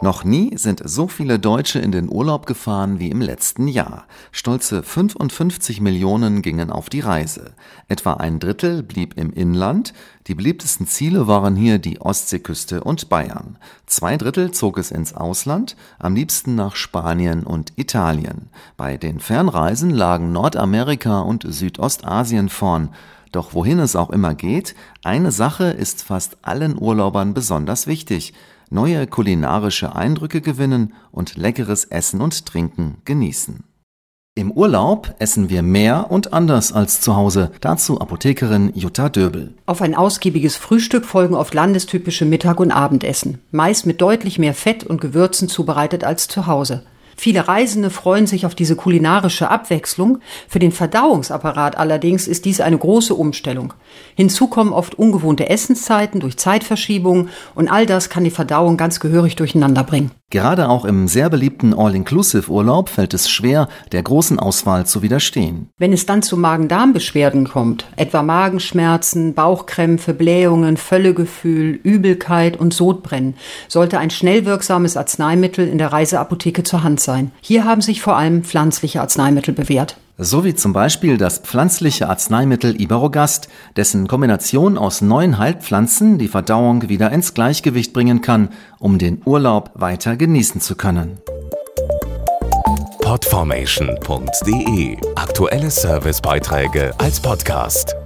[0.00, 4.06] Noch nie sind so viele Deutsche in den Urlaub gefahren wie im letzten Jahr.
[4.30, 7.54] Stolze 55 Millionen gingen auf die Reise.
[7.88, 9.92] Etwa ein Drittel blieb im Inland.
[10.28, 13.58] Die beliebtesten Ziele waren hier die Ostseeküste und Bayern.
[13.86, 18.50] Zwei Drittel zog es ins Ausland, am liebsten nach Spanien und Italien.
[18.76, 22.90] Bei den Fernreisen lagen Nordamerika und Südostasien vorn.
[23.32, 28.32] Doch wohin es auch immer geht, eine Sache ist fast allen Urlaubern besonders wichtig–
[28.70, 33.64] neue kulinarische Eindrücke gewinnen und leckeres Essen und Trinken genießen.
[34.38, 37.50] Im Urlaub essen wir mehr und anders als zu Hause.
[37.60, 39.52] Dazu Apothekerin Jutta Döbel.
[39.66, 44.84] Auf ein ausgiebiges Frühstück folgen oft landestypische Mittag- und Abendessen, meist mit deutlich mehr Fett
[44.84, 46.84] und Gewürzen zubereitet als zu Hause.
[47.20, 50.20] Viele Reisende freuen sich auf diese kulinarische Abwechslung.
[50.46, 53.74] Für den Verdauungsapparat allerdings ist dies eine große Umstellung.
[54.14, 59.34] Hinzu kommen oft ungewohnte Essenszeiten durch Zeitverschiebungen und all das kann die Verdauung ganz gehörig
[59.34, 60.12] durcheinander bringen.
[60.30, 65.70] Gerade auch im sehr beliebten All-Inclusive-Urlaub fällt es schwer, der großen Auswahl zu widerstehen.
[65.78, 73.36] Wenn es dann zu Magen-Darm-Beschwerden kommt, etwa Magenschmerzen, Bauchkrämpfe, Blähungen, Völlegefühl, Übelkeit und Sodbrennen,
[73.68, 77.30] sollte ein schnell wirksames Arzneimittel in der Reiseapotheke zur Hand sein.
[77.40, 82.80] Hier haben sich vor allem pflanzliche Arzneimittel bewährt so wie zum Beispiel das pflanzliche Arzneimittel
[82.80, 89.22] Iberogast, dessen Kombination aus neun Heilpflanzen die Verdauung wieder ins Gleichgewicht bringen kann, um den
[89.24, 91.18] Urlaub weiter genießen zu können.
[93.00, 97.97] Podformation.de Aktuelle Servicebeiträge als Podcast.